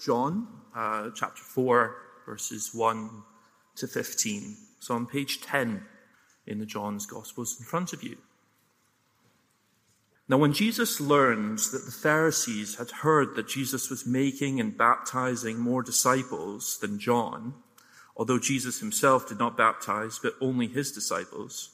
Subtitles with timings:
[0.00, 1.96] John uh, chapter 4,
[2.26, 3.10] verses 1
[3.76, 4.56] to 15.
[4.80, 5.84] So on page 10
[6.46, 8.16] in the John's Gospels in front of you.
[10.28, 15.58] Now, when Jesus learned that the Pharisees had heard that Jesus was making and baptizing
[15.58, 17.54] more disciples than John,
[18.16, 21.70] although Jesus himself did not baptize, but only his disciples,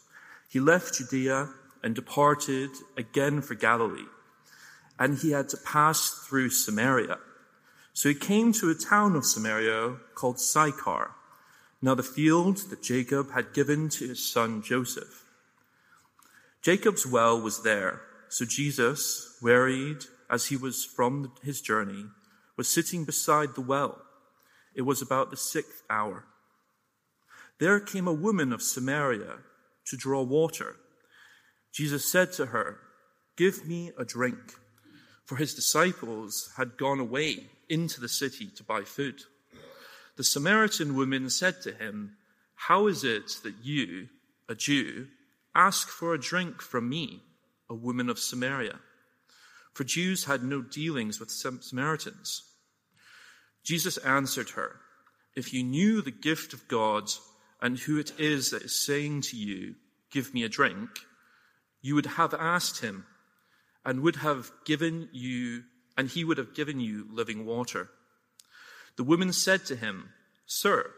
[0.49, 1.51] he left Judea
[1.83, 4.09] and departed again for Galilee.
[4.99, 7.19] And he had to pass through Samaria.
[7.97, 11.13] So he came to a town of Samaria called Sychar,
[11.81, 15.25] now the field that Jacob had given to his son Joseph.
[16.61, 22.05] Jacob's well was there so Jesus, wearied as he was from his journey,
[22.59, 24.03] was sitting beside the well.
[24.75, 26.27] It was about the sixth hour.
[27.59, 29.39] There came a woman of Samaria
[29.87, 30.77] to draw water.
[31.73, 32.79] Jesus said to her,
[33.39, 34.53] Give me a drink.
[35.25, 39.23] For his disciples had gone away into the city to buy food.
[40.17, 42.17] The Samaritan woman said to him,
[42.55, 44.09] How is it that you,
[44.49, 45.09] a Jew,
[45.55, 47.23] ask for a drink from me?
[47.69, 48.79] a woman of Samaria.
[49.73, 52.43] For Jews had no dealings with Samaritans.
[53.63, 54.77] Jesus answered her,
[55.35, 57.11] If you knew the gift of God
[57.61, 59.75] and who it is that is saying to you,
[60.11, 60.89] Give me a drink,
[61.83, 63.07] you would have asked him
[63.85, 65.65] and would have given you,
[65.97, 67.89] and he would have given you living water.
[68.97, 70.11] The woman said to him,
[70.47, 70.91] Sir,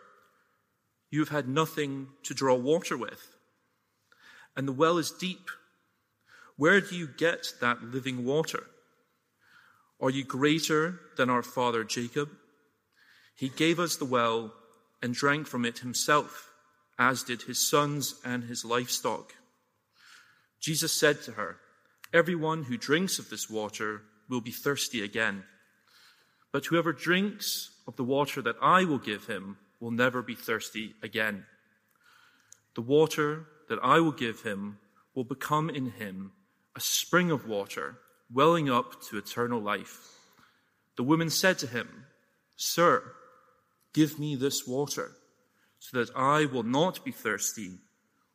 [1.11, 3.35] you have had nothing to draw water with,
[4.57, 5.51] and the well is deep.
[6.57, 8.65] Where do you get that living water?
[10.01, 12.31] Are you greater than our father Jacob?
[13.35, 14.53] He gave us the well
[15.03, 16.53] and drank from it himself,
[16.99, 19.35] as did his sons and his livestock.
[20.61, 21.59] Jesus said to her,
[22.13, 25.45] Everyone who drinks of this water will be thirsty again.
[26.53, 30.95] But whoever drinks of the water that I will give him will never be thirsty
[31.03, 31.45] again.
[32.75, 34.79] The water that I will give him
[35.15, 36.33] will become in him
[36.77, 37.99] a spring of water
[38.33, 40.19] welling up to eternal life.
[40.97, 42.07] The woman said to him,
[42.57, 43.03] Sir,
[43.93, 45.13] give me this water
[45.79, 47.79] so that I will not be thirsty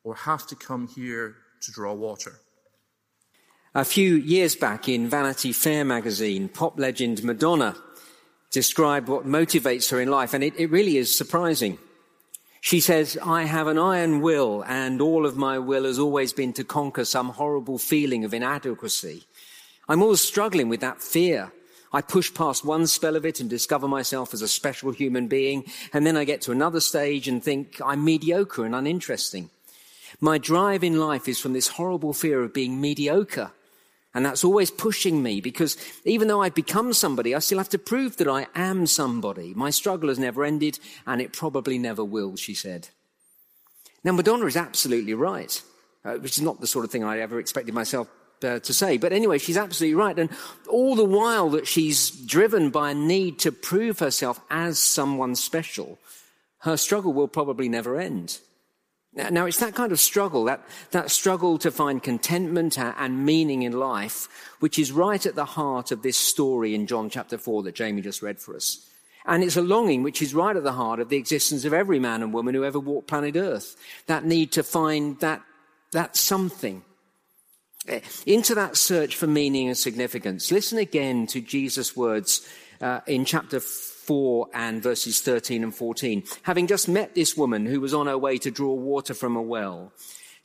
[0.02, 2.40] or have to come here to draw water.
[3.76, 7.74] A few years back in Vanity Fair magazine, pop legend Madonna
[8.52, 11.78] described what motivates her in life, and it, it really is surprising.
[12.60, 16.52] She says, I have an iron will, and all of my will has always been
[16.52, 19.24] to conquer some horrible feeling of inadequacy.
[19.88, 21.50] I'm always struggling with that fear.
[21.92, 25.64] I push past one spell of it and discover myself as a special human being,
[25.92, 29.50] and then I get to another stage and think I'm mediocre and uninteresting.
[30.20, 33.50] My drive in life is from this horrible fear of being mediocre
[34.14, 37.78] and that's always pushing me because even though I've become somebody, I still have to
[37.78, 39.52] prove that I am somebody.
[39.54, 42.88] My struggle has never ended and it probably never will, she said.
[44.04, 45.60] Now, Madonna is absolutely right,
[46.04, 48.08] uh, which is not the sort of thing I ever expected myself
[48.44, 48.98] uh, to say.
[48.98, 50.18] But anyway, she's absolutely right.
[50.18, 50.30] And
[50.68, 55.98] all the while that she's driven by a need to prove herself as someone special,
[56.58, 58.38] her struggle will probably never end.
[59.16, 63.72] Now, it's that kind of struggle, that, that struggle to find contentment and meaning in
[63.72, 67.76] life, which is right at the heart of this story in John chapter 4 that
[67.76, 68.84] Jamie just read for us.
[69.24, 72.00] And it's a longing which is right at the heart of the existence of every
[72.00, 73.76] man and woman who ever walked planet Earth.
[74.06, 75.42] That need to find that,
[75.92, 76.82] that something.
[77.86, 80.50] Eh, into that search for meaning and significance.
[80.50, 82.46] Listen again to Jesus' words
[82.80, 83.93] uh, in chapter 4
[84.52, 86.22] and verses 13 and 14.
[86.42, 89.42] Having just met this woman who was on her way to draw water from a
[89.42, 89.92] well,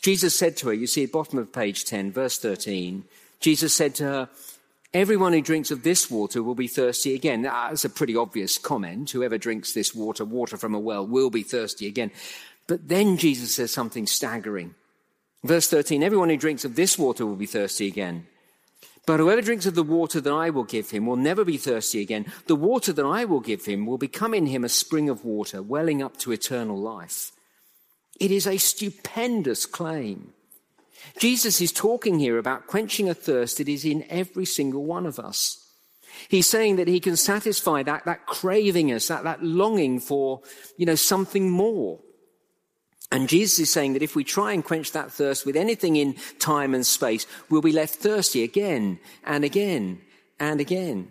[0.02, 3.04] Jesus said to her, you see bottom of page 10, verse 13,
[3.40, 4.30] Jesus said to her,
[4.92, 7.44] Everyone who drinks of this water will be thirsty again.
[7.44, 9.12] That's a pretty obvious comment.
[9.12, 12.10] Whoever drinks this water, water from a well, will be thirsty again.
[12.66, 14.74] But then Jesus says something staggering.
[15.44, 18.26] Verse 13, everyone who drinks of this water will be thirsty again.
[19.10, 22.00] But whoever drinks of the water that I will give him will never be thirsty
[22.00, 22.32] again.
[22.46, 25.64] The water that I will give him will become in him a spring of water,
[25.64, 27.32] welling up to eternal life.
[28.20, 30.34] It is a stupendous claim.
[31.18, 35.18] Jesus is talking here about quenching a thirst that is in every single one of
[35.18, 35.58] us.
[36.28, 40.42] He's saying that he can satisfy that, that craving us, that, that longing for,
[40.78, 42.00] you know, something more.
[43.12, 46.16] And Jesus is saying that if we try and quench that thirst with anything in
[46.38, 50.02] time and space, we'll be left thirsty again and again
[50.40, 51.10] and again.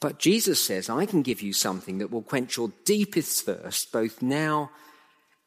[0.00, 4.22] But Jesus says, I can give you something that will quench your deepest thirst, both
[4.22, 4.70] now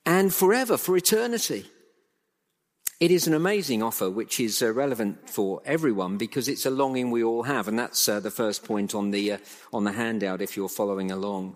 [0.06, 1.65] and forever, for eternity.
[3.00, 7.09] It is an amazing offer, which is uh, relevant for everyone because it's a longing
[7.09, 9.38] we all have, and that's uh, the first point on the uh,
[9.74, 10.42] on the handout.
[10.42, 11.56] If you're following along,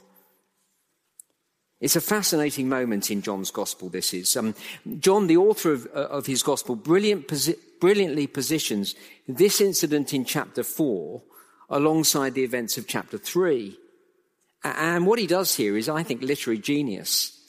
[1.85, 3.89] it's a fascinating moment in John's Gospel.
[3.89, 4.55] This is um,
[4.97, 7.31] John, the author of, uh, of his Gospel, brilliant,
[7.79, 8.95] brilliantly positions
[9.27, 11.21] this incident in chapter four
[11.69, 13.77] alongside the events of chapter three,
[14.63, 17.39] and what he does here is, I think, literary genius.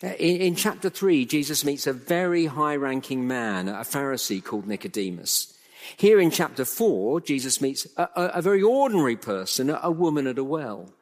[0.00, 4.68] Uh, in, in chapter 3, Jesus meets a very high ranking man, a Pharisee called
[4.68, 5.52] Nicodemus.
[5.96, 10.28] Here in chapter 4, Jesus meets a, a, a very ordinary person, a, a woman
[10.28, 10.92] at a well.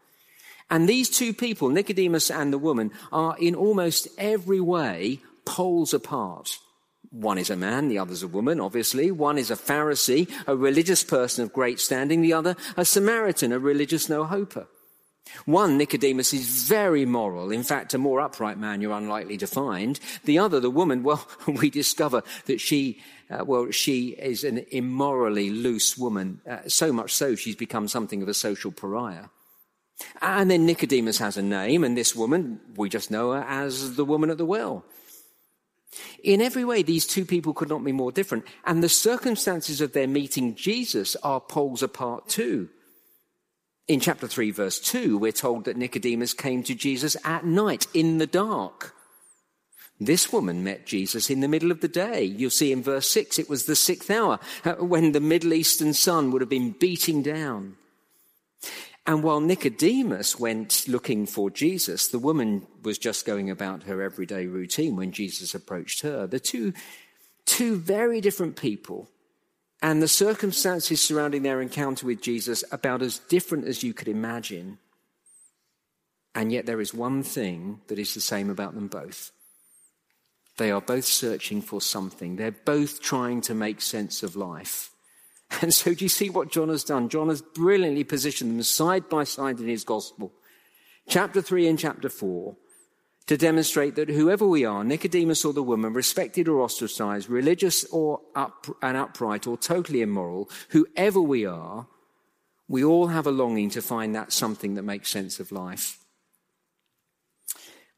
[0.71, 6.59] And these two people, Nicodemus and the woman, are in almost every way poles apart.
[7.11, 9.11] One is a man, the other's a woman, obviously.
[9.11, 12.23] One is a Pharisee, a religious person of great standing.
[12.23, 14.67] The other, a Samaritan, a religious no-hoper.
[15.47, 17.51] One, Nicodemus, is very moral.
[17.51, 19.99] In fact, a more upright man you're unlikely to find.
[20.25, 23.01] The other, the woman, well, we discover that she,
[23.31, 26.41] uh, well, she is an immorally loose woman.
[26.49, 29.27] Uh, so much so she's become something of a social pariah.
[30.21, 34.05] And then Nicodemus has a name, and this woman, we just know her as the
[34.05, 34.85] woman at the well.
[36.23, 38.45] In every way, these two people could not be more different.
[38.65, 42.69] And the circumstances of their meeting Jesus are poles apart too.
[43.87, 48.19] In chapter 3, verse 2, we're told that Nicodemus came to Jesus at night in
[48.19, 48.95] the dark.
[50.01, 52.25] This woman met Jesus in the middle of the day.
[52.25, 55.93] You'll see in verse 6, it was the sixth hour uh, when the Middle Eastern
[55.93, 57.77] sun would have been beating down.
[59.07, 64.47] And while Nicodemus went looking for Jesus, the woman was just going about her everyday
[64.47, 66.27] routine when Jesus approached her.
[66.27, 66.73] The two,
[67.45, 69.11] two very different people
[69.83, 74.79] and the circumstances surrounding their encounter with Jesus about as different as you could imagine.
[76.35, 79.31] And yet there is one thing that is the same about them both.
[80.57, 82.37] They are both searching for something.
[82.37, 84.94] They're both trying to make sense of life.
[85.63, 87.09] And so do you see what John has done?
[87.09, 90.33] John has brilliantly positioned them side by side in his gospel.
[91.09, 92.57] Chapter 3 and chapter 4
[93.27, 98.21] to demonstrate that whoever we are, Nicodemus or the woman, respected or ostracized, religious or
[98.35, 101.87] up, and upright or totally immoral, whoever we are,
[102.69, 105.99] we all have a longing to find that something that makes sense of life.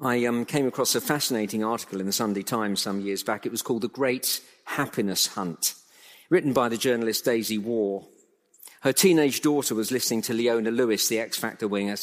[0.00, 3.46] I um, came across a fascinating article in the Sunday Times some years back.
[3.46, 5.74] It was called The Great Happiness Hunt,
[6.30, 8.04] written by the journalist Daisy Waugh.
[8.80, 11.96] Her teenage daughter was listening to Leona Lewis, the X Factor winner,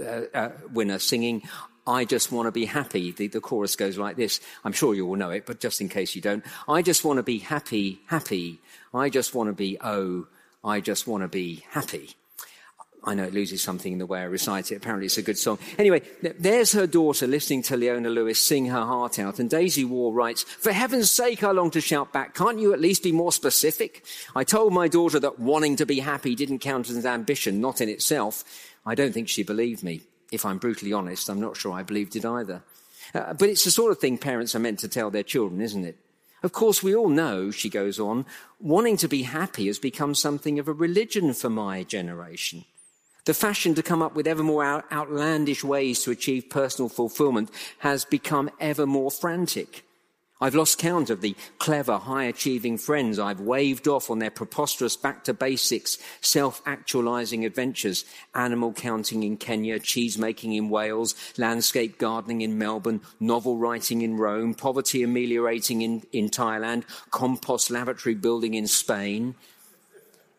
[0.00, 0.02] uh,
[0.34, 1.42] uh, winner singing
[1.86, 3.12] I just want to be happy.
[3.12, 4.40] The, the, chorus goes like this.
[4.64, 6.44] I'm sure you all know it, but just in case you don't.
[6.68, 8.58] I just want to be happy, happy.
[8.92, 10.26] I just want to be, oh,
[10.64, 12.16] I just want to be happy.
[13.06, 14.76] I know it loses something in the way I recite it.
[14.76, 15.58] Apparently it's a good song.
[15.78, 19.38] Anyway, there's her daughter listening to Leona Lewis sing her heart out.
[19.38, 22.34] And Daisy Waugh writes, for heaven's sake, I long to shout back.
[22.34, 24.04] Can't you at least be more specific?
[24.34, 27.88] I told my daughter that wanting to be happy didn't count as ambition, not in
[27.88, 28.42] itself.
[28.84, 32.16] I don't think she believed me if I'm brutally honest, I'm not sure I believed
[32.16, 32.62] it either.
[33.14, 35.84] Uh, but it's the sort of thing parents are meant to tell their children, isn't
[35.84, 35.96] it?
[36.42, 38.26] Of course, we all know, she goes on,
[38.60, 42.64] wanting to be happy has become something of a religion for my generation.
[43.26, 47.50] The fashion to come up with ever more out- outlandish ways to achieve personal fulfillment
[47.78, 49.82] has become ever more frantic.
[50.40, 54.96] I've lost count of the clever, high achieving friends I've waved off on their preposterous
[54.96, 61.98] back to basics, self actualizing adventures, animal counting in Kenya, cheese making in Wales, landscape
[61.98, 68.54] gardening in Melbourne, novel writing in Rome, poverty ameliorating in, in Thailand, compost lavatory building
[68.54, 69.34] in Spain.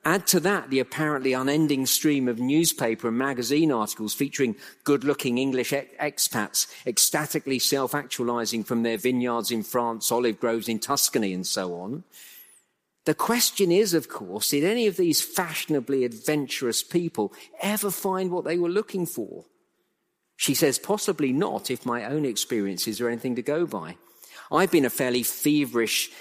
[0.07, 5.37] Add to that the apparently unending stream of newspaper and magazine articles featuring good looking
[5.37, 11.45] English expats ecstatically self actualizing from their vineyards in France, olive groves in Tuscany, and
[11.45, 12.05] so on.
[13.03, 18.45] The question is, of course, did any of these fashionably adventurous people ever find what
[18.45, 19.43] they were looking for?
[20.37, 23.97] She says, possibly not, if my own experiences are anything to go by.
[24.49, 26.11] I've been a fairly feverish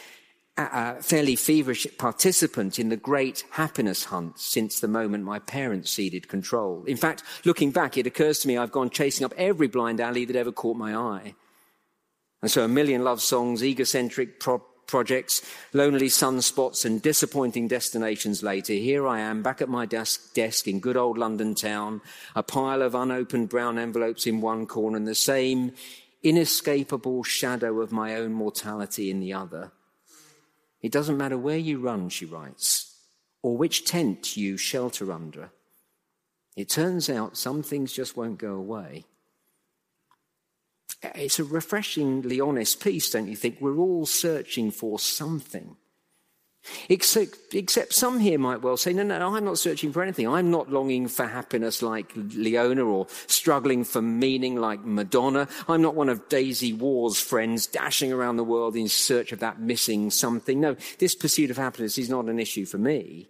[0.57, 6.29] a fairly feverish participant in the great happiness hunt since the moment my parents ceded
[6.29, 6.83] control.
[6.87, 10.25] In fact, looking back, it occurs to me I've gone chasing up every blind alley
[10.25, 11.35] that ever caught my eye.
[12.41, 18.73] And so a million love songs, egocentric pro- projects, lonely sunspots, and disappointing destinations later,
[18.73, 22.01] here I am back at my desk, desk in good old London town,
[22.35, 25.73] a pile of unopened brown envelopes in one corner, and the same
[26.23, 29.73] inescapable shadow of my own mortality in the other.
[30.87, 32.95] It doesn't matter where you run, she writes,
[33.43, 35.51] or which tent you shelter under.
[36.55, 39.05] It turns out some things just won't go away.
[41.03, 43.61] It's a refreshingly honest piece, don't you think?
[43.61, 45.77] We're all searching for something.
[46.89, 50.29] Except, except some here might well say, no, no, I'm not searching for anything.
[50.29, 55.49] I'm not longing for happiness like Leona or struggling for meaning like Madonna.
[55.69, 59.61] I'm not one of Daisy Waugh's friends dashing around the world in search of that
[59.61, 60.61] missing something.
[60.61, 63.29] No, this pursuit of happiness is not an issue for me.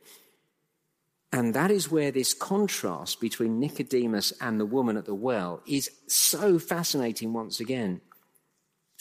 [1.33, 5.91] And that is where this contrast between Nicodemus and the woman at the well is
[6.07, 8.01] so fascinating once again.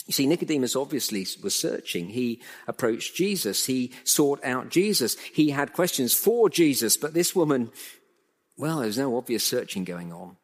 [0.05, 2.09] You see, Nicodemus obviously was searching.
[2.09, 3.65] He approached Jesus.
[3.65, 5.17] He sought out Jesus.
[5.33, 6.95] He had questions for Jesus.
[6.95, 7.71] But this woman,
[8.57, 10.37] well, there was no obvious searching going on.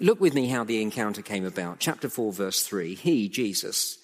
[0.00, 1.80] Look with me how the encounter came about.
[1.80, 2.94] Chapter 4, verse 3.
[2.94, 3.98] He, Jesus,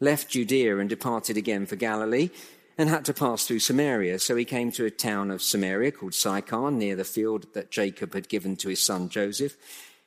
[0.00, 2.30] left Judea and departed again for Galilee
[2.78, 4.18] and had to pass through Samaria.
[4.18, 8.12] So he came to a town of Samaria called Sychar near the field that Jacob
[8.12, 9.56] had given to his son Joseph.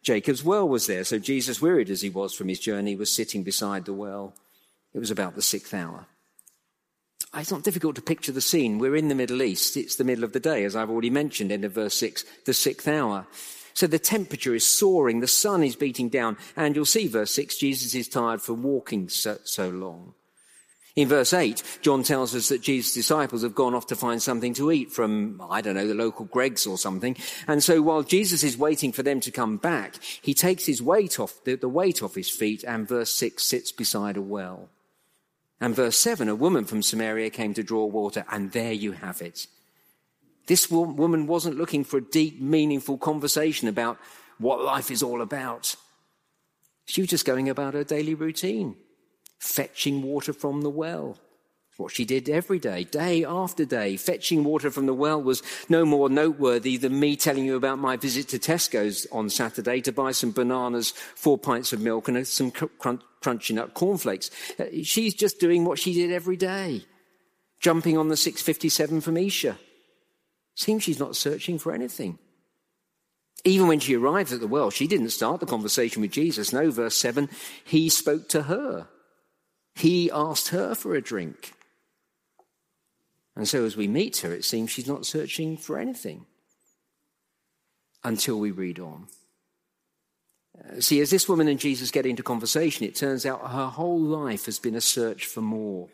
[0.03, 3.43] Jacob's well was there, so Jesus, wearied as he was from his journey, was sitting
[3.43, 4.33] beside the well.
[4.93, 6.07] It was about the sixth hour.
[7.33, 8.79] Ah, it's not difficult to picture the scene.
[8.79, 9.77] We're in the Middle East.
[9.77, 12.53] It's the middle of the day, as I've already mentioned, end of verse 6, the
[12.53, 13.27] sixth hour.
[13.73, 17.57] So the temperature is soaring, the sun is beating down, and you'll see verse 6,
[17.57, 20.15] Jesus is tired from walking so, so long.
[20.99, 24.53] In verse 8, John tells us that Jesus' disciples have gone off to find something
[24.55, 27.15] to eat from, I don't know, the local Greggs or something.
[27.47, 31.17] And so while Jesus is waiting for them to come back, he takes his weight
[31.17, 34.67] off, the, the weight off his feet, and verse 6 sits beside a well.
[35.61, 39.21] And verse 7, a woman from Samaria came to draw water, and there you have
[39.21, 39.47] it.
[40.47, 43.97] This woman wasn't looking for a deep, meaningful conversation about
[44.37, 45.77] what life is all about.
[46.87, 48.75] She was just going about her daily routine
[49.39, 51.17] fetching water from the well.
[51.77, 53.95] What she did every day, day after day.
[53.95, 57.95] Fetching water from the well was no more noteworthy than me telling you about my
[57.95, 62.51] visit to Tesco's on Saturday to buy some bananas, four pints of milk, and some
[62.51, 64.29] crunchy nut cornflakes.
[64.59, 66.83] Uh, she's just doing what she did every day,
[67.61, 69.57] jumping on the 657 from Esher.
[70.55, 72.19] Seems she's not searching for anything.
[73.45, 76.51] Even when she arrived at the well, she didn't start the conversation with Jesus.
[76.51, 77.29] No, verse 7,
[77.63, 78.89] he spoke to her.
[79.75, 81.53] He asked her for a drink.
[83.35, 86.25] And so as we meet her, it seems she's not searching for anything
[88.03, 89.07] until we read on.
[90.57, 93.99] Uh, see, as this woman and Jesus get into conversation, it turns out her whole
[93.99, 95.87] life has been a search for more.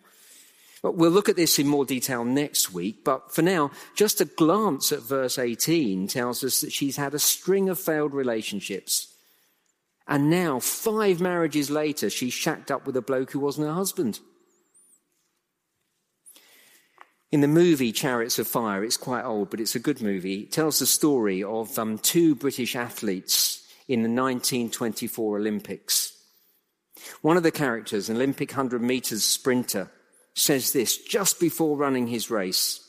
[0.82, 3.04] But we'll look at this in more detail next week.
[3.04, 7.20] But for now, just a glance at verse 18 tells us that she's had a
[7.20, 9.15] string of failed relationships.
[10.08, 14.20] And now, five marriages later, she's shacked up with a bloke who wasn't her husband.
[17.32, 20.42] In the movie Chariots of Fire, it's quite old, but it's a good movie.
[20.42, 26.14] It tells the story of um, two British athletes in the 1924 Olympics.
[27.22, 29.92] One of the characters, an Olympic 100 meters sprinter,
[30.36, 32.82] says this just before running his race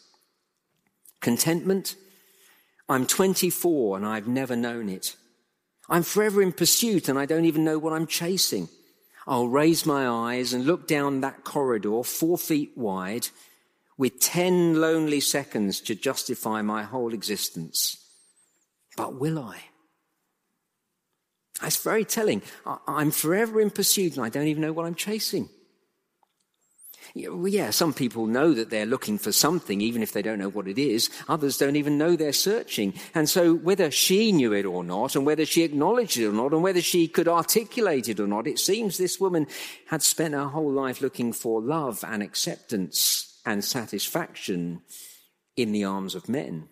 [1.20, 1.96] Contentment?
[2.88, 5.16] I'm 24 and I've never known it.
[5.88, 8.68] I'm forever in pursuit and I don't even know what I'm chasing.
[9.26, 13.28] I'll raise my eyes and look down that corridor four feet wide
[13.98, 17.96] with 10 lonely seconds to justify my whole existence.
[18.96, 19.58] But will I?
[21.60, 22.42] That's very telling.
[22.86, 25.48] I'm forever in pursuit and I don't even know what I'm chasing.
[27.14, 30.68] Yeah, some people know that they're looking for something, even if they don't know what
[30.68, 31.10] it is.
[31.28, 32.94] Others don't even know they're searching.
[33.14, 36.52] And so whether she knew it or not, and whether she acknowledged it or not,
[36.52, 39.46] and whether she could articulate it or not, it seems this woman
[39.86, 44.82] had spent her whole life looking for love and acceptance and satisfaction
[45.56, 46.68] in the arms of men.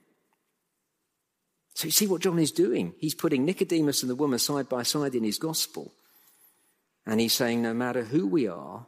[1.74, 2.94] So you see what John is doing?
[2.98, 5.92] He's putting Nicodemus and the woman side by side in his gospel.
[7.06, 8.86] And he's saying, no matter who we are,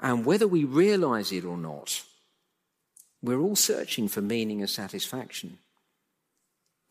[0.00, 2.02] and whether we realize it or not,
[3.22, 5.58] we're all searching for meaning and satisfaction.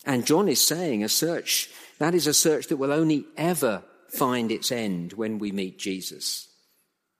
[0.05, 4.51] And John is saying a search, that is a search that will only ever find
[4.51, 6.47] its end when we meet Jesus.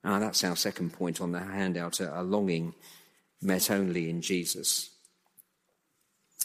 [0.03, 2.74] Ah, that's our second point on the handout, a longing
[3.41, 4.89] met only in Jesus.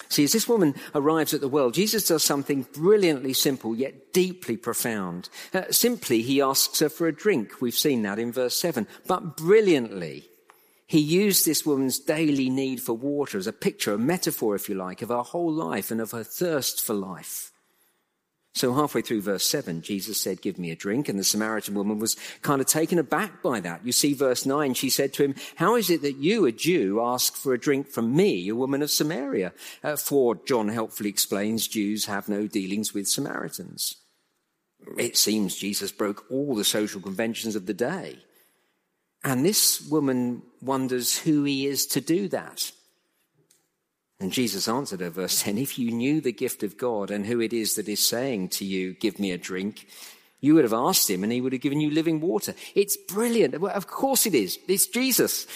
[0.09, 4.57] See, as this woman arrives at the well, Jesus does something brilliantly simple yet deeply
[4.57, 5.29] profound.
[5.53, 7.61] Uh, simply, he asks her for a drink.
[7.61, 8.87] We've seen that in verse 7.
[9.07, 10.29] But brilliantly,
[10.87, 14.75] he used this woman's daily need for water as a picture, a metaphor, if you
[14.75, 17.51] like, of her whole life and of her thirst for life.
[18.55, 21.09] So halfway through verse 7, Jesus said, Give me a drink.
[21.09, 23.85] And the Samaritan woman was kind of taken aback by that.
[23.85, 27.01] You see, verse 9, she said to him, How is it that you, a Jew,
[27.03, 29.55] ask for a drink from me, a woman of Samaria?
[29.83, 33.97] Uh, for, John helpfully explains, Jews have no dealings with Samaritans.
[34.99, 38.19] It seems Jesus broke all the social conventions of the day.
[39.25, 42.73] And this woman wonders who he is to do that.
[44.23, 47.41] And Jesus answered her, verse 10 If you knew the gift of God and who
[47.41, 49.89] it is that is saying to you, Give me a drink,
[50.41, 52.55] you would have asked him and he would have given you living water.
[52.77, 53.61] It's brilliant.
[53.61, 54.61] Well, of course it is.
[54.69, 55.49] It's Jesus.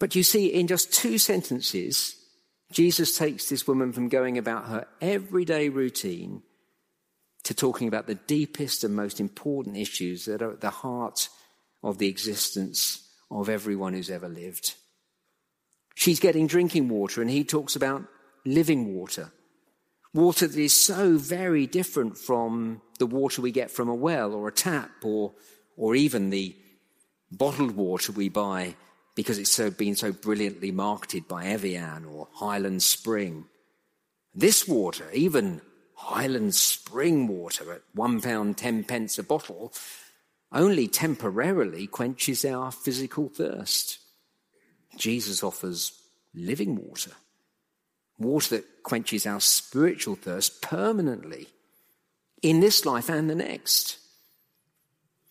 [0.00, 2.16] But you see, in just two sentences,
[2.72, 6.42] Jesus takes this woman from going about her everyday routine
[7.44, 11.28] to talking about the deepest and most important issues that are at the heart
[11.84, 14.74] of the existence of everyone who's ever lived.
[16.00, 18.06] She's getting drinking water, and he talks about
[18.46, 19.32] living water.
[20.14, 24.48] Water that is so very different from the water we get from a well or
[24.48, 25.34] a tap or,
[25.76, 26.56] or even the
[27.30, 28.76] bottled water we buy
[29.14, 33.44] because it's so, been so brilliantly marketed by Evian or Highland Spring.
[34.34, 35.60] This water, even
[35.96, 39.74] Highland Spring water at one pound ten pence a bottle,
[40.50, 43.98] only temporarily quenches our physical thirst.
[45.00, 45.92] Jesus offers
[46.34, 47.12] living water,
[48.18, 51.48] water that quenches our spiritual thirst permanently
[52.42, 53.98] in this life and the next.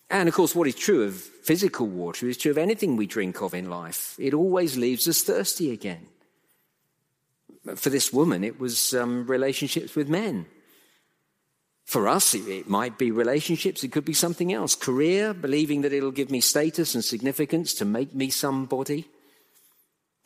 [0.09, 3.41] And of course, what is true of physical water is true of anything we drink
[3.41, 4.15] of in life.
[4.19, 6.07] It always leaves us thirsty again.
[7.75, 10.47] For this woman, it was um, relationships with men.
[11.85, 14.75] For us, it might be relationships, it could be something else.
[14.75, 19.07] Career, believing that it'll give me status and significance to make me somebody.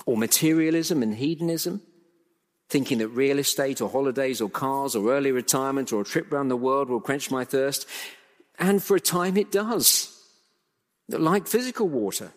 [0.05, 1.81] Or materialism and hedonism,
[2.69, 6.49] thinking that real estate or holidays or cars or early retirement or a trip around
[6.49, 7.87] the world will quench my thirst.
[8.59, 10.09] And for a time it does.
[11.09, 12.33] Like physical water.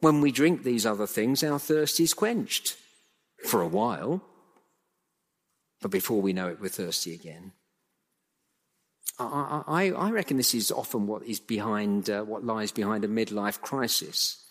[0.00, 2.76] When we drink these other things, our thirst is quenched
[3.44, 4.22] for a while.
[5.80, 7.52] But before we know it, we're thirsty again.
[9.18, 13.08] I, I, I reckon this is often what is behind, uh, what lies behind a
[13.08, 14.42] midlife crisis.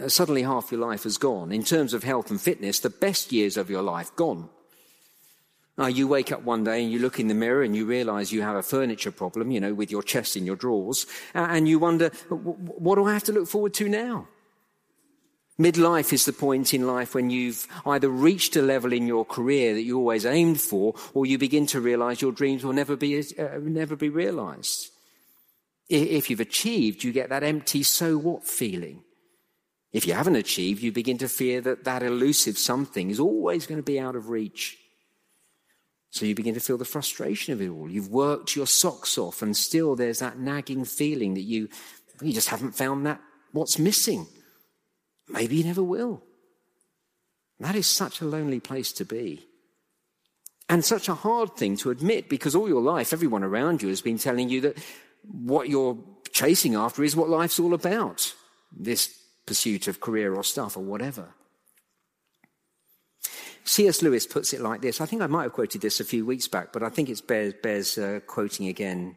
[0.00, 1.52] Uh, suddenly half your life has gone.
[1.52, 4.48] In terms of health and fitness, the best years of your life gone.
[5.78, 8.32] Now, you wake up one day and you look in the mirror and you realize
[8.32, 11.78] you have a furniture problem, you know, with your chest in your drawers, and you
[11.78, 14.26] wonder, what do I have to look forward to now?
[15.56, 19.74] Midlife is the point in life when you've either reached a level in your career
[19.74, 23.16] that you always aimed for, or you begin to realize your dreams will never be,
[23.16, 24.90] uh, never be realized.
[25.88, 29.04] If you've achieved, you get that empty so what feeling.
[29.92, 33.78] If you haven't achieved, you begin to fear that that elusive something is always going
[33.78, 34.78] to be out of reach.
[36.10, 37.90] So you begin to feel the frustration of it all.
[37.90, 41.68] You've worked your socks off and still there's that nagging feeling that you,
[42.22, 43.20] you just haven't found that
[43.52, 44.26] what's missing.
[45.28, 46.22] Maybe you never will.
[47.60, 49.44] That is such a lonely place to be.
[50.68, 54.02] And such a hard thing to admit because all your life, everyone around you has
[54.02, 54.78] been telling you that
[55.22, 55.98] what you're
[56.32, 58.34] chasing after is what life's all about.
[58.70, 59.17] This
[59.48, 61.30] pursuit of career or stuff or whatever.
[63.64, 64.02] C.S.
[64.02, 65.00] Lewis puts it like this.
[65.00, 67.26] I think I might have quoted this a few weeks back, but I think it
[67.26, 69.16] bears, bears uh, quoting again.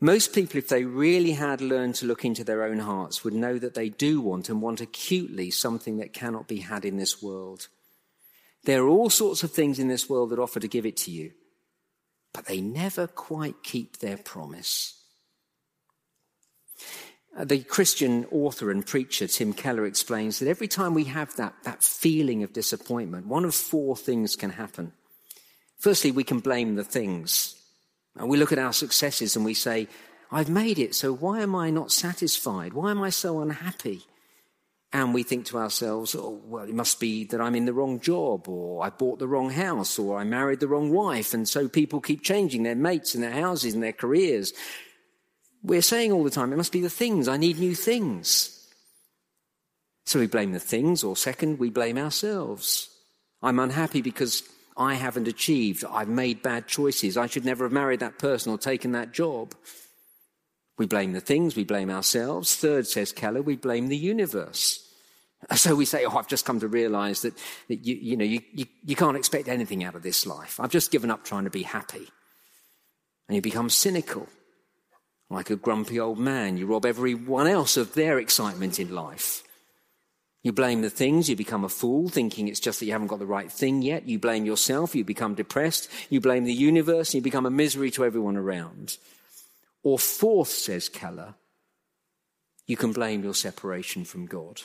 [0.00, 3.58] Most people, if they really had learned to look into their own hearts, would know
[3.58, 7.68] that they do want and want acutely something that cannot be had in this world.
[8.64, 11.10] There are all sorts of things in this world that offer to give it to
[11.10, 11.32] you,
[12.32, 15.00] but they never quite keep their promise.
[17.36, 21.54] Uh, the Christian author and preacher Tim Keller explains that every time we have that,
[21.64, 24.92] that feeling of disappointment, one of four things can happen.
[25.78, 27.54] Firstly, we can blame the things.
[28.16, 29.88] And we look at our successes and we say,
[30.30, 32.74] I've made it, so why am I not satisfied?
[32.74, 34.02] Why am I so unhappy?
[34.92, 37.98] And we think to ourselves, oh, well, it must be that I'm in the wrong
[37.98, 41.66] job, or I bought the wrong house, or I married the wrong wife, and so
[41.66, 44.52] people keep changing their mates and their houses and their careers.
[45.62, 48.58] We're saying all the time, it must be the things, I need new things.
[50.04, 52.90] So we blame the things, or second, we blame ourselves.
[53.40, 54.42] I'm unhappy because
[54.76, 55.84] I haven't achieved.
[55.84, 57.16] I've made bad choices.
[57.16, 59.54] I should never have married that person or taken that job.
[60.78, 62.56] We blame the things, we blame ourselves.
[62.56, 64.88] Third, says Keller, we blame the universe.
[65.56, 67.34] So we say, oh, I've just come to realize that,
[67.68, 70.58] that you, you know, you, you, you can't expect anything out of this life.
[70.60, 72.08] I've just given up trying to be happy.
[73.28, 74.28] And you become cynical,
[75.32, 76.56] like a grumpy old man.
[76.56, 79.42] You rob everyone else of their excitement in life.
[80.42, 83.20] You blame the things, you become a fool, thinking it's just that you haven't got
[83.20, 84.08] the right thing yet.
[84.08, 85.88] You blame yourself, you become depressed.
[86.10, 88.96] You blame the universe, you become a misery to everyone around.
[89.84, 91.34] Or fourth, says Keller,
[92.66, 94.62] you can blame your separation from God.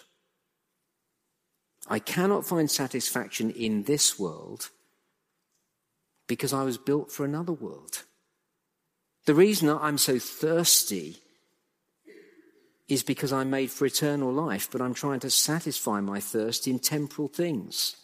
[1.88, 4.70] I cannot find satisfaction in this world
[6.28, 8.04] because I was built for another world.
[9.28, 11.18] The reason I'm so thirsty
[12.88, 16.80] is because I'm made for eternal life, but I'm trying to satisfy my thirst in
[16.80, 17.98] temporal things.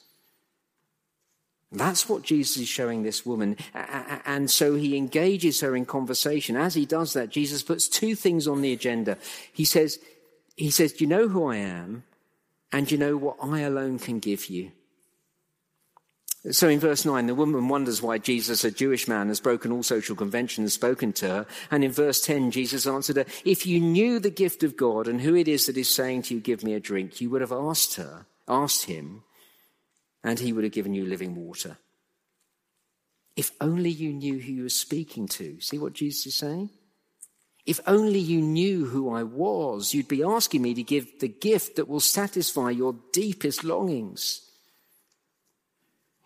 [1.72, 3.56] That's what Jesus is showing this woman.
[3.74, 6.58] And so he engages her in conversation.
[6.58, 9.18] As he does that, Jesus puts two things on the agenda.
[9.54, 10.00] He says,
[10.58, 12.04] he says, you know who I am?
[12.74, 14.74] And you know what I alone can give you?
[16.52, 19.84] So in verse 9, the woman wonders why Jesus, a Jewish man, has broken all
[19.84, 21.46] social conventions and spoken to her.
[21.72, 25.22] And in verse 10, Jesus answered her, If you knew the gift of God and
[25.22, 27.54] who it is that is saying to you, Give me a drink, you would have
[27.54, 29.24] asked her, asked him,
[30.22, 31.78] and he would have given you living water.
[33.38, 35.60] If only you knew who you were speaking to.
[35.62, 36.70] See what Jesus is saying?
[37.66, 41.78] If only you knew who I was, you'd be asking me to give the gift
[41.78, 44.42] that will satisfy your deepest longings.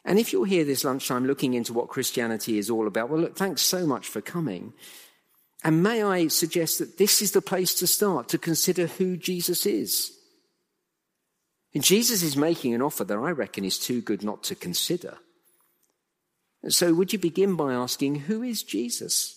[0.08, 3.36] And if you're here this lunchtime looking into what Christianity is all about, well, look,
[3.36, 4.74] thanks so much for coming.
[5.66, 9.66] And may I suggest that this is the place to start to consider who Jesus
[9.66, 10.14] is.
[11.74, 15.18] And Jesus is making an offer that I reckon is too good not to consider.
[16.70, 19.36] So would you begin by asking, who is Jesus?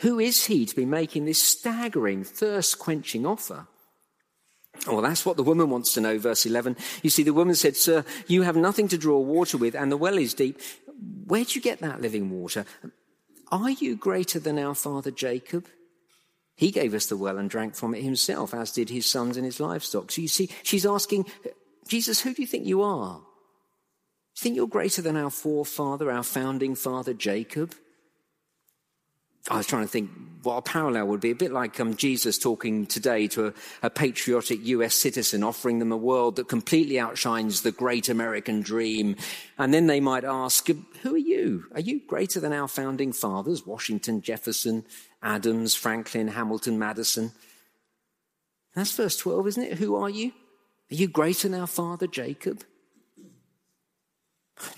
[0.00, 3.68] Who is he to be making this staggering, thirst quenching offer?
[4.86, 6.76] Well, that's what the woman wants to know, verse 11.
[7.02, 9.96] You see, the woman said, Sir, you have nothing to draw water with, and the
[9.96, 10.60] well is deep.
[11.26, 12.64] Where'd you get that living water?
[13.50, 15.66] Are you greater than our father Jacob?
[16.56, 19.44] He gave us the well and drank from it himself, as did his sons and
[19.44, 20.10] his livestock.
[20.10, 21.26] So you see, she's asking,
[21.86, 23.18] Jesus, who do you think you are?
[23.18, 27.74] Do you think you're greater than our forefather, our founding father Jacob?
[29.50, 30.10] I was trying to think
[30.44, 31.32] what a parallel would be.
[31.32, 33.52] A bit like um, Jesus talking today to a,
[33.82, 39.16] a, patriotic US citizen, offering them a world that completely outshines the great American dream.
[39.58, 41.64] And then they might ask, Who are you?
[41.74, 43.66] Are you greater than our founding fathers?
[43.66, 44.84] Washington, Jefferson,
[45.22, 47.32] Adams, Franklin, Hamilton, Madison.
[48.76, 49.78] That's verse 12, isn't it?
[49.78, 50.32] Who are you?
[50.90, 52.62] Are you greater than our father Jacob?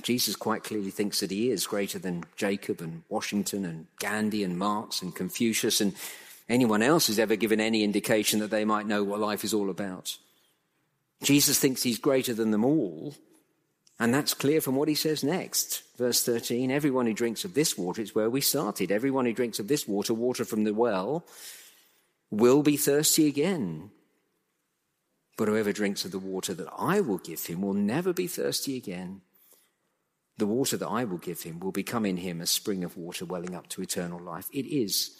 [0.02, 4.58] Jesus quite clearly thinks that he is greater than Jacob and Washington and Gandhi and
[4.58, 5.94] Marx and Confucius and
[6.48, 9.70] anyone else who's ever given any indication that they might know what life is all
[9.70, 10.16] about.
[11.22, 13.14] Jesus thinks he's greater than them all,
[13.98, 15.82] and that's clear from what he says next.
[15.96, 18.90] Verse 13 Everyone who drinks of this water, it's where we started.
[18.90, 21.24] Everyone who drinks of this water, water from the well,
[22.30, 23.90] will be thirsty again.
[25.36, 28.76] But whoever drinks of the water that I will give him will never be thirsty
[28.76, 29.22] again.
[30.36, 33.24] The water that I will give him will become in him a spring of water
[33.24, 34.48] welling up to eternal life.
[34.52, 35.16] It is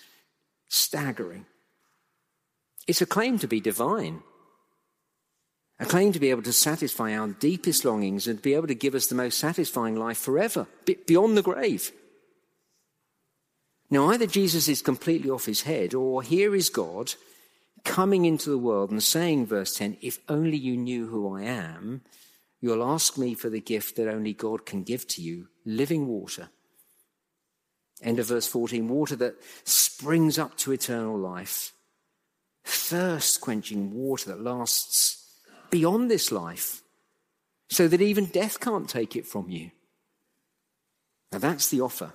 [0.68, 1.46] staggering.
[2.87, 4.22] It's a claim to be divine,
[5.79, 8.94] a claim to be able to satisfy our deepest longings and be able to give
[8.94, 10.66] us the most satisfying life forever,
[11.07, 11.92] beyond the grave.
[13.90, 17.14] Now, either Jesus is completely off his head, or here is God
[17.85, 22.03] coming into the world and saying, verse 10, if only you knew who I am,
[22.64, 26.48] You'll ask me for the gift that only God can give to you living water.
[28.00, 31.74] End of verse 14 water that springs up to eternal life,
[32.64, 36.81] thirst quenching water that lasts beyond this life,
[37.68, 39.70] so that even death can't take it from you.
[41.33, 42.14] Now that's the offer.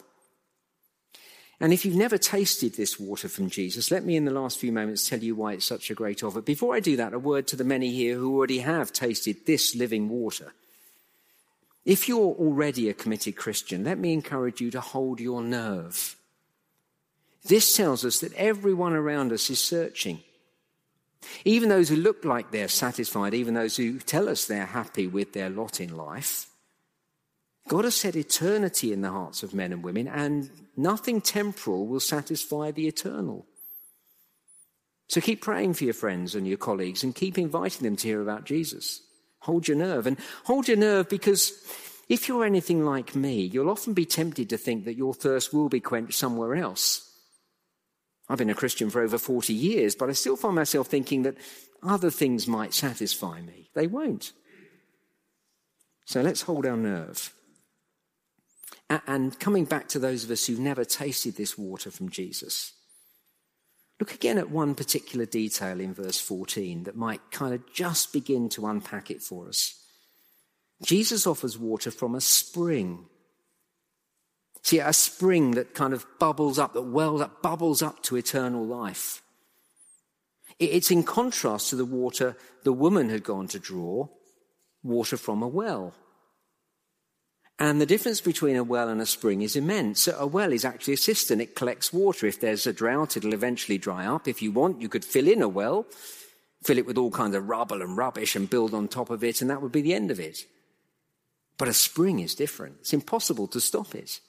[1.62, 4.72] And if you've never tasted this water from Jesus, let me in the last few
[4.72, 6.41] moments tell you why it's such a great offer.
[6.41, 9.76] Before I do that, a word to the many here who already have tasted this
[9.76, 10.54] living water.
[11.86, 16.15] If you're already a committed Christian, let me encourage you to hold your nerve.
[17.45, 20.22] This tells us that everyone around us is searching.
[21.43, 25.34] Even those who look like they're satisfied, even those who tell us they're happy with
[25.34, 26.48] their lot in life,
[27.69, 31.99] God has set eternity in the hearts of men and women, and nothing temporal will
[31.99, 33.45] satisfy the eternal.
[35.08, 38.21] So keep praying for your friends and your colleagues and keep inviting them to hear
[38.21, 39.01] about Jesus.
[39.41, 40.08] Hold your nerve.
[40.08, 41.53] And hold your nerve because
[42.10, 45.69] if you're anything like me, you'll often be tempted to think that your thirst will
[45.69, 47.08] be quenched somewhere else.
[48.27, 51.38] I've been a Christian for over 40 years, but I still find myself thinking that
[51.84, 53.69] other things might satisfy me.
[53.75, 54.32] They won't.
[56.05, 57.32] So let's hold our nerve.
[58.89, 62.73] And coming back to those of us who've never tasted this water from Jesus,
[63.99, 68.49] look again at one particular detail in verse 14 that might kind of just begin
[68.49, 69.75] to unpack it for us.
[70.82, 73.06] Jesus offers water from a spring.
[74.63, 78.65] See, a spring that kind of bubbles up, that wells up, bubbles up to eternal
[78.65, 79.21] life.
[80.58, 84.08] It's in contrast to the water the woman had gone to draw,
[84.84, 85.93] water from a well.
[87.62, 90.08] And the difference between a well and a spring is immense.
[90.08, 91.41] A well is actually a cistern.
[91.41, 92.26] It collects water.
[92.26, 94.30] If there's a drought, it'll eventually dry up.
[94.30, 95.86] If you want, you could fill in a well,
[96.63, 99.41] fill it with all kinds of rubble and rubbish and build on top of it,
[99.41, 100.45] and that would be the end of it.
[101.58, 102.78] But a spring is different.
[102.80, 104.22] It's impossible to stop it.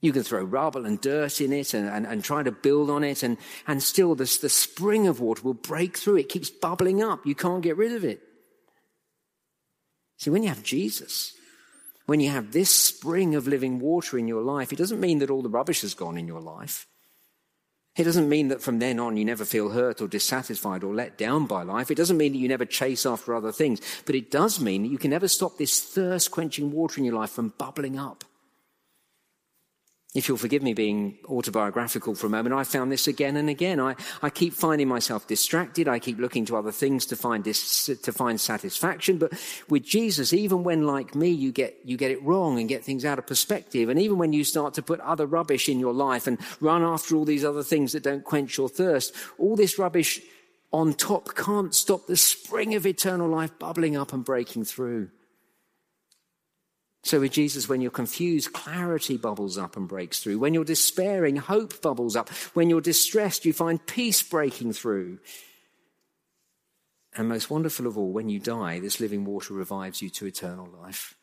[0.00, 3.04] You can throw rubble and dirt in it and, and, and try to build on
[3.04, 6.16] it, and, and still this, the spring of water will break through.
[6.16, 7.26] It keeps bubbling up.
[7.26, 8.22] You can't get rid of it.
[10.16, 11.34] See, when you have Jesus,
[12.12, 15.30] when you have this spring of living water in your life, it doesn't mean that
[15.30, 16.86] all the rubbish has gone in your life.
[17.96, 21.16] It doesn't mean that from then on you never feel hurt or dissatisfied or let
[21.16, 21.90] down by life.
[21.90, 23.80] It doesn't mean that you never chase after other things.
[24.04, 27.14] But it does mean that you can never stop this thirst quenching water in your
[27.14, 28.24] life from bubbling up.
[30.14, 33.80] If you'll forgive me being autobiographical for a moment, I found this again and again.
[33.80, 35.88] I, I keep finding myself distracted.
[35.88, 39.16] I keep looking to other things to find dis, to find satisfaction.
[39.16, 39.32] But
[39.70, 43.06] with Jesus, even when like me, you get, you get it wrong and get things
[43.06, 43.88] out of perspective.
[43.88, 47.16] And even when you start to put other rubbish in your life and run after
[47.16, 50.20] all these other things that don't quench your thirst, all this rubbish
[50.74, 55.08] on top can't stop the spring of eternal life bubbling up and breaking through.
[57.04, 60.38] So with Jesus, when you're confused, clarity bubbles up and breaks through.
[60.38, 62.28] When you're despairing, hope bubbles up.
[62.54, 65.18] When you're distressed, you find peace breaking through.
[67.14, 70.68] And most wonderful of all, when you die, this living water revives you to eternal
[70.80, 71.16] life.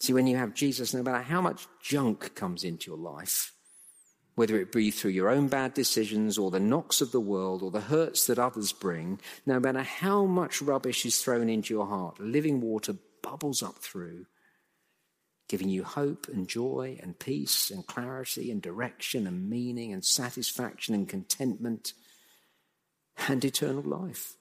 [0.00, 3.52] See, when you have Jesus, no matter how much junk comes into your life,
[4.34, 7.70] whether it be through your own bad decisions or the knocks of the world or
[7.70, 12.20] the hurts that others bring, no matter how much rubbish is thrown into your heart,
[12.20, 14.26] living water bubbles up through,
[15.48, 20.94] giving you hope and joy and peace and clarity and direction and meaning and satisfaction
[20.94, 21.92] and contentment
[23.28, 24.34] and eternal life.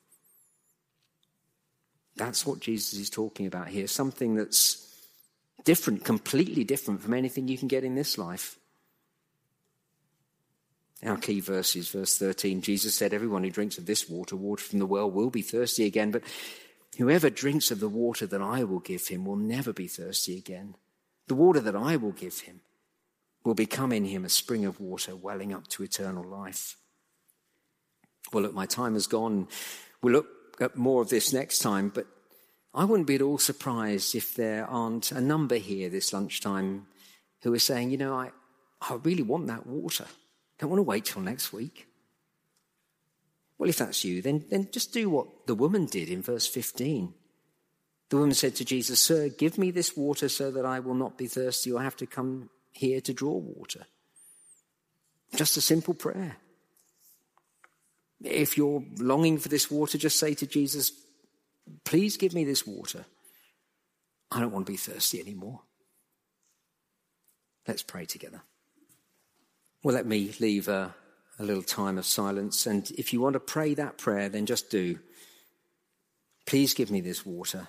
[2.15, 4.83] That's what Jesus is talking about here, something that's
[5.63, 8.57] different, completely different from anything you can get in this life.
[11.05, 12.61] Our key verses, verse 13.
[12.61, 15.85] Jesus said, Everyone who drinks of this water, water from the well, will be thirsty
[15.85, 16.23] again, but
[16.97, 20.75] Whoever drinks of the water that I will give him will never be thirsty again.
[21.27, 22.61] The water that I will give him
[23.43, 26.75] will become in him a spring of water welling up to eternal life.
[28.33, 29.47] Well, look, my time has gone.
[30.01, 30.27] We'll look
[30.59, 32.07] at more of this next time, but
[32.73, 36.87] I wouldn't be at all surprised if there aren't a number here this lunchtime
[37.43, 38.31] who are saying, you know, I,
[38.81, 40.05] I really want that water.
[40.59, 41.86] Don't want to wait till next week.
[43.57, 47.13] Well, if that's you, then, then just do what the woman did in verse 15.
[48.09, 51.17] The woman said to Jesus, Sir, give me this water so that I will not
[51.17, 53.85] be thirsty or have to come here to draw water.
[55.35, 56.37] Just a simple prayer.
[58.23, 60.91] If you're longing for this water, just say to Jesus,
[61.83, 63.05] Please give me this water.
[64.31, 65.61] I don't want to be thirsty anymore.
[67.67, 68.41] Let's pray together.
[69.83, 70.95] Well, let me leave a
[71.39, 72.65] a little time of silence.
[72.65, 74.99] And if you want to pray that prayer, then just do.
[76.45, 77.67] Please give me this water.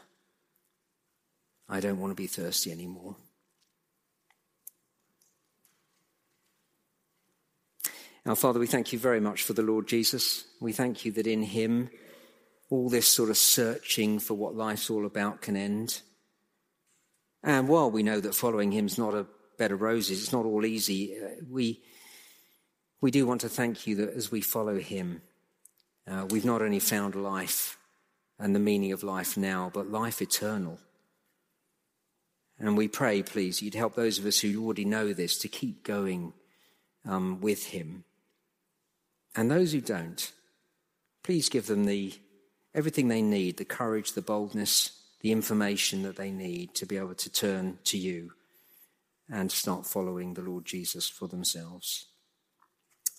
[1.68, 3.16] I don't want to be thirsty anymore.
[8.24, 10.44] Now, Father, we thank you very much for the Lord Jesus.
[10.60, 11.90] We thank you that in him,
[12.70, 16.02] all this sort of searching for what life's all about can end.
[17.42, 19.26] And while we know that following him is not a
[19.56, 21.82] bed of roses, it's not all easy, uh, we
[23.00, 25.22] we do want to thank you that as we follow him,
[26.06, 27.78] uh, we've not only found life
[28.38, 30.78] and the meaning of life now, but life eternal.
[32.58, 35.84] And we pray, please, you'd help those of us who already know this to keep
[35.84, 36.32] going
[37.06, 38.04] um, with him.
[39.36, 40.32] And those who don't,
[41.22, 42.14] please give them the
[42.74, 47.14] everything they need, the courage, the boldness, the information that they need to be able
[47.14, 48.32] to turn to you
[49.30, 52.07] and start following the Lord Jesus for themselves.